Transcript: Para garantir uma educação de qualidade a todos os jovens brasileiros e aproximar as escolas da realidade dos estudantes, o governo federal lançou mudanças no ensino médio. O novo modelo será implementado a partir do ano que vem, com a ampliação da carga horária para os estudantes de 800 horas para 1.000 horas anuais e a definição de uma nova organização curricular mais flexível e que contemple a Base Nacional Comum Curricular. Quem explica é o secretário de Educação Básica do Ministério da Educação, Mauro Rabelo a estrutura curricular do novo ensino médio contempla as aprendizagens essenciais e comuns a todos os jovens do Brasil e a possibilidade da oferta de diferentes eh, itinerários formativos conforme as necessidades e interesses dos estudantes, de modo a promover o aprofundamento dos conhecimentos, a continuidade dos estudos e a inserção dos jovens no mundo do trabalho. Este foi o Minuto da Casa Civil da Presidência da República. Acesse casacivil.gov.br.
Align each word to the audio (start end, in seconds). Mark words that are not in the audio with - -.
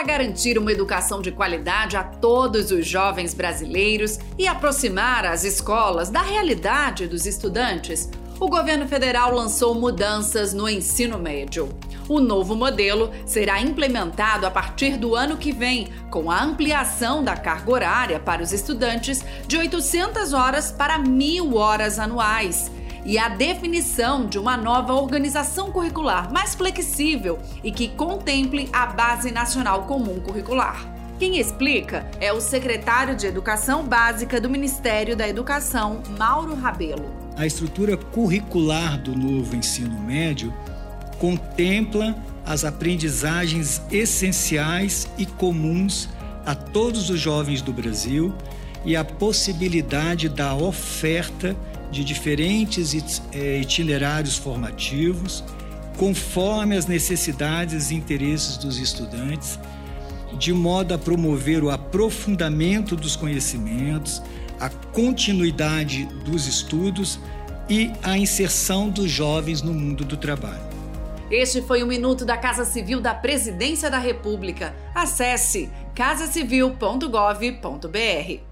Para 0.00 0.16
garantir 0.16 0.56
uma 0.56 0.72
educação 0.72 1.20
de 1.20 1.30
qualidade 1.30 1.94
a 1.94 2.02
todos 2.02 2.70
os 2.70 2.86
jovens 2.86 3.34
brasileiros 3.34 4.18
e 4.38 4.48
aproximar 4.48 5.26
as 5.26 5.44
escolas 5.44 6.08
da 6.08 6.22
realidade 6.22 7.06
dos 7.06 7.26
estudantes, 7.26 8.08
o 8.40 8.48
governo 8.48 8.88
federal 8.88 9.30
lançou 9.34 9.74
mudanças 9.74 10.54
no 10.54 10.66
ensino 10.66 11.18
médio. 11.18 11.68
O 12.08 12.18
novo 12.18 12.56
modelo 12.56 13.10
será 13.26 13.60
implementado 13.60 14.46
a 14.46 14.50
partir 14.50 14.96
do 14.96 15.14
ano 15.14 15.36
que 15.36 15.52
vem, 15.52 15.88
com 16.10 16.30
a 16.30 16.42
ampliação 16.42 17.22
da 17.22 17.36
carga 17.36 17.70
horária 17.70 18.18
para 18.18 18.42
os 18.42 18.54
estudantes 18.54 19.22
de 19.46 19.58
800 19.58 20.32
horas 20.32 20.72
para 20.72 20.98
1.000 20.98 21.54
horas 21.54 21.98
anuais 21.98 22.70
e 23.04 23.18
a 23.18 23.28
definição 23.28 24.26
de 24.26 24.38
uma 24.38 24.56
nova 24.56 24.94
organização 24.94 25.70
curricular 25.70 26.32
mais 26.32 26.54
flexível 26.54 27.38
e 27.62 27.70
que 27.70 27.88
contemple 27.88 28.68
a 28.72 28.86
Base 28.86 29.30
Nacional 29.30 29.84
Comum 29.84 30.20
Curricular. 30.20 30.86
Quem 31.18 31.38
explica 31.38 32.08
é 32.20 32.32
o 32.32 32.40
secretário 32.40 33.14
de 33.14 33.26
Educação 33.26 33.84
Básica 33.84 34.40
do 34.40 34.48
Ministério 34.48 35.16
da 35.16 35.28
Educação, 35.28 36.02
Mauro 36.18 36.54
Rabelo 36.54 37.20
a 37.40 37.46
estrutura 37.46 37.96
curricular 37.96 39.00
do 39.00 39.16
novo 39.16 39.56
ensino 39.56 39.98
médio 39.98 40.52
contempla 41.18 42.14
as 42.44 42.66
aprendizagens 42.66 43.80
essenciais 43.90 45.08
e 45.16 45.24
comuns 45.24 46.06
a 46.44 46.54
todos 46.54 47.08
os 47.08 47.18
jovens 47.18 47.62
do 47.62 47.72
Brasil 47.72 48.34
e 48.84 48.94
a 48.94 49.02
possibilidade 49.02 50.28
da 50.28 50.54
oferta 50.54 51.56
de 51.90 52.04
diferentes 52.04 53.22
eh, 53.32 53.60
itinerários 53.60 54.36
formativos 54.36 55.42
conforme 55.96 56.76
as 56.76 56.86
necessidades 56.86 57.90
e 57.90 57.94
interesses 57.94 58.56
dos 58.56 58.78
estudantes, 58.78 59.58
de 60.38 60.50
modo 60.50 60.94
a 60.94 60.98
promover 60.98 61.62
o 61.62 61.68
aprofundamento 61.68 62.96
dos 62.96 63.16
conhecimentos, 63.16 64.22
a 64.58 64.70
continuidade 64.70 66.06
dos 66.24 66.46
estudos 66.46 67.18
e 67.68 67.92
a 68.02 68.16
inserção 68.16 68.88
dos 68.88 69.10
jovens 69.10 69.60
no 69.60 69.74
mundo 69.74 70.04
do 70.04 70.16
trabalho. 70.16 70.70
Este 71.30 71.62
foi 71.62 71.82
o 71.82 71.86
Minuto 71.86 72.24
da 72.24 72.36
Casa 72.36 72.64
Civil 72.64 73.00
da 73.00 73.14
Presidência 73.14 73.90
da 73.90 73.98
República. 73.98 74.74
Acesse 74.94 75.70
casacivil.gov.br. 75.94 78.49